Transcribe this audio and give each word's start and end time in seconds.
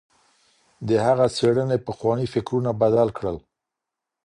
د 0.87 0.89
هغه 1.05 1.25
څېړنې 1.35 1.77
پخواني 1.87 2.27
فکرونه 2.33 2.71
بدل 2.81 3.07
کړل. 3.17 3.37